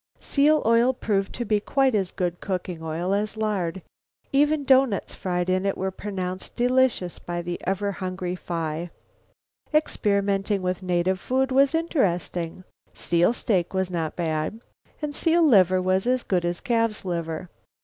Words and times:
Seal 0.19 0.63
oil 0.65 0.93
proved 0.95 1.31
to 1.35 1.45
be 1.45 1.59
quite 1.59 1.93
as 1.93 2.09
good 2.09 2.39
cooking 2.39 2.81
oil 2.81 3.13
as 3.13 3.37
lard. 3.37 3.83
Even 4.33 4.63
doughnuts 4.63 5.13
fried 5.13 5.47
in 5.47 5.63
it 5.63 5.77
were 5.77 5.91
pronounced 5.91 6.55
delicious 6.55 7.19
by 7.19 7.43
the 7.43 7.59
ever 7.67 7.91
hungry 7.91 8.35
Phi. 8.35 8.89
Experimenting 9.71 10.63
with 10.63 10.81
native 10.81 11.19
food 11.19 11.51
was 11.51 11.75
interesting. 11.75 12.63
Seal 12.95 13.31
steak 13.31 13.75
was 13.75 13.91
not 13.91 14.15
bad, 14.15 14.59
and 15.03 15.15
seal 15.15 15.47
liver 15.47 15.79
was 15.79 16.07
as 16.07 16.23
good 16.23 16.45
as 16.45 16.61
calf's 16.61 17.05
liver. 17.05 17.47